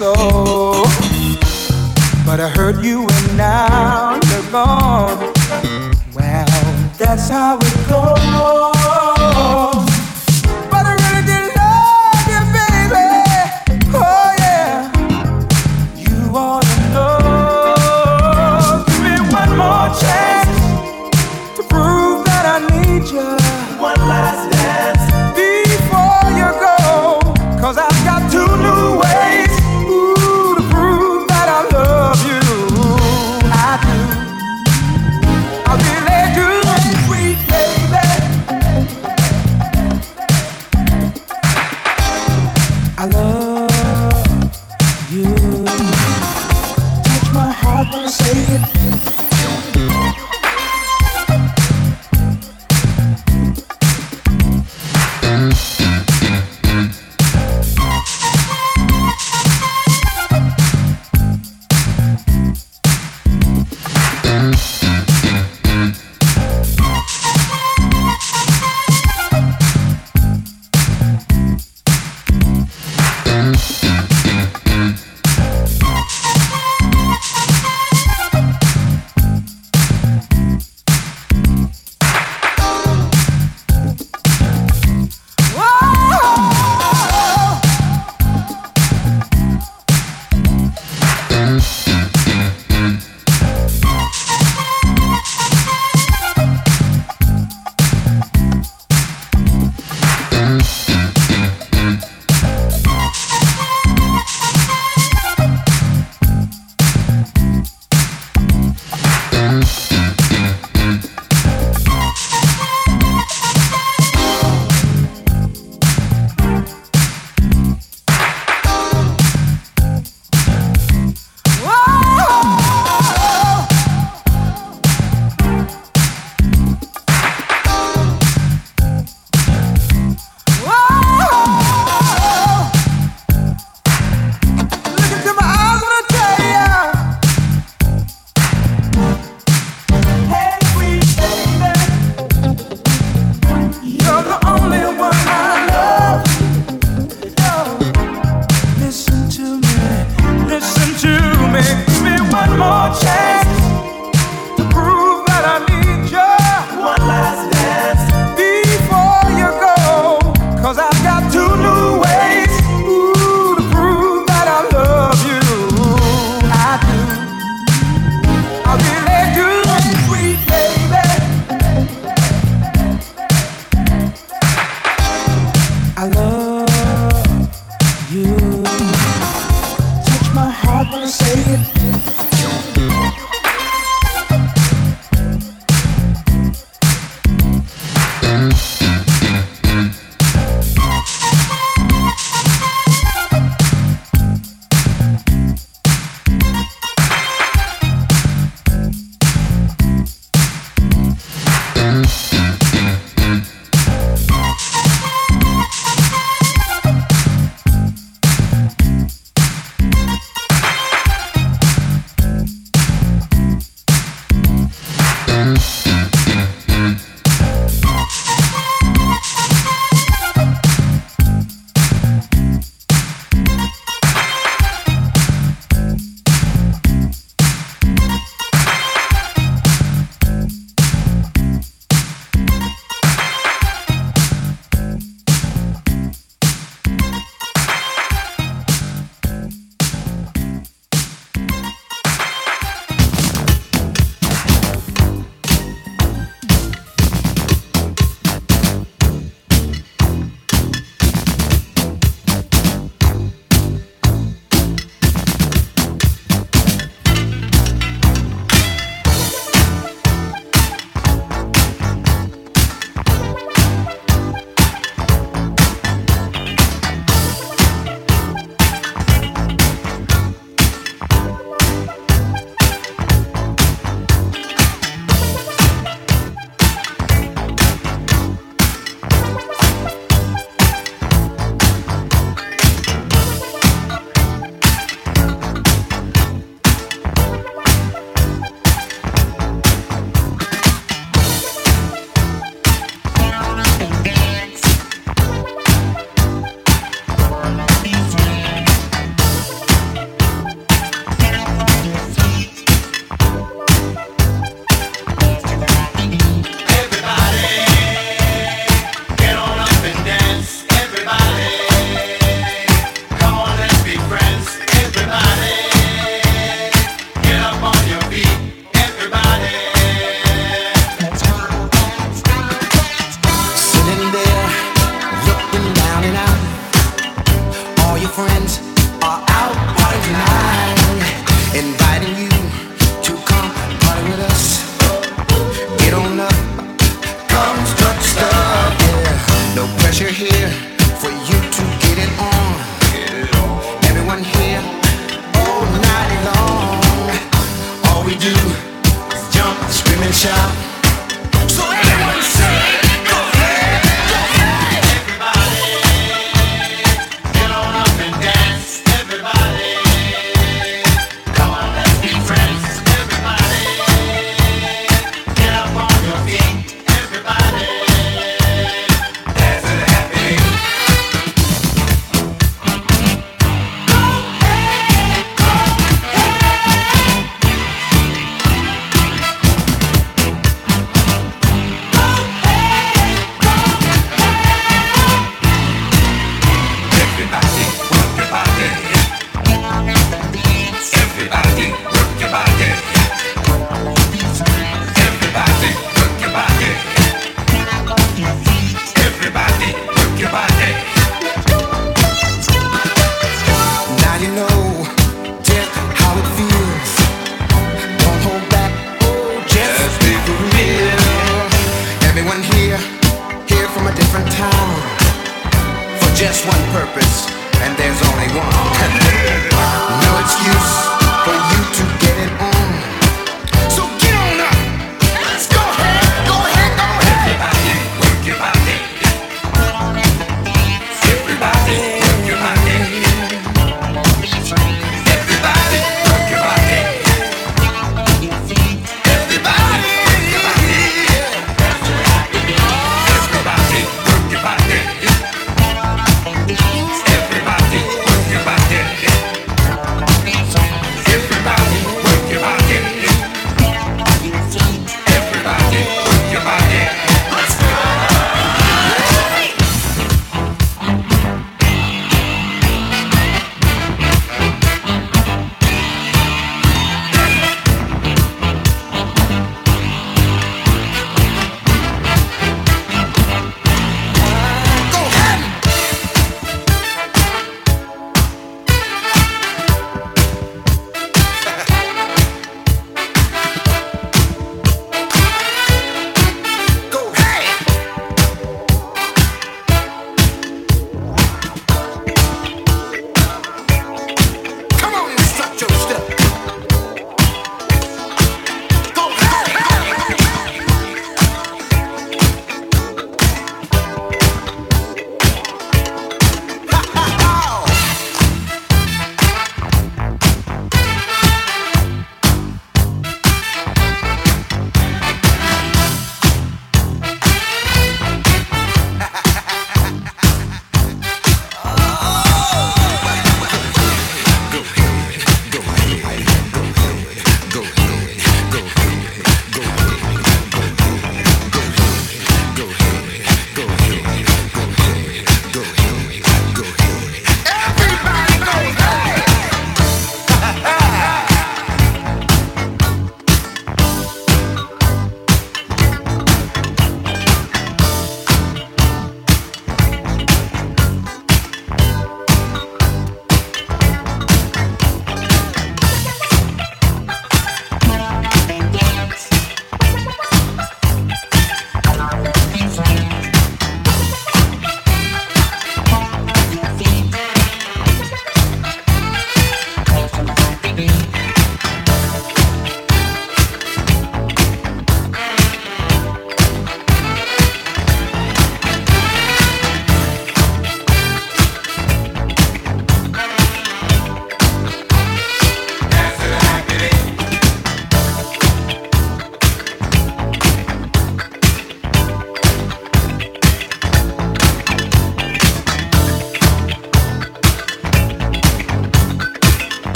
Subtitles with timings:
[0.00, 0.14] But
[2.38, 5.34] I heard you and now you're gone.
[6.14, 6.46] Well,
[6.96, 9.17] that's how it goes.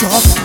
[0.00, 0.39] 척